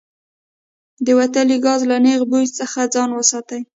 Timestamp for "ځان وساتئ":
2.93-3.61